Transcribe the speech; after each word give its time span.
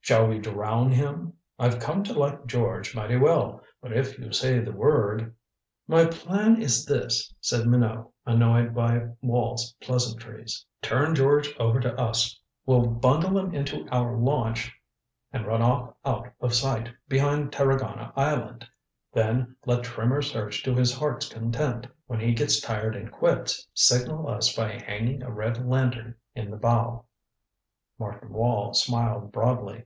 Shall 0.00 0.26
we 0.28 0.38
drown 0.38 0.90
him? 0.90 1.34
I've 1.58 1.78
come 1.80 2.02
to 2.04 2.14
like 2.14 2.46
George 2.46 2.96
mighty 2.96 3.18
well, 3.18 3.62
but 3.82 3.92
if 3.92 4.18
you 4.18 4.32
say 4.32 4.58
the 4.58 4.72
word" 4.72 5.34
"My 5.86 6.06
plan 6.06 6.62
is 6.62 6.86
this," 6.86 7.34
said 7.42 7.66
Minot, 7.66 8.06
annoyed 8.24 8.74
by 8.74 9.08
Wall's 9.20 9.74
pleasantries. 9.82 10.64
"Turn 10.80 11.14
George 11.14 11.54
over 11.60 11.78
to 11.80 11.92
us. 12.00 12.40
We'll 12.64 12.86
bundle 12.86 13.38
him 13.38 13.52
into 13.54 13.86
our 13.90 14.16
launch 14.16 14.72
and 15.30 15.46
run 15.46 15.60
off 15.60 15.92
out 16.06 16.32
of 16.40 16.54
sight 16.54 16.88
behind 17.06 17.52
Tarragona 17.52 18.10
Island. 18.16 18.66
Then, 19.12 19.56
let 19.66 19.84
Trimmer 19.84 20.22
search 20.22 20.62
to 20.64 20.74
his 20.74 20.90
heart's 20.90 21.28
content. 21.28 21.86
When 22.06 22.18
he 22.18 22.32
gets 22.32 22.60
tired 22.62 22.96
and 22.96 23.12
quits, 23.12 23.68
signal 23.74 24.26
us 24.26 24.56
by 24.56 24.68
hanging 24.72 25.22
a 25.22 25.30
red 25.30 25.66
lantern 25.66 26.14
in 26.34 26.50
the 26.50 26.56
bow." 26.56 27.04
Martin 27.98 28.32
Wall 28.32 28.72
smiled 28.72 29.30
broadly. 29.32 29.84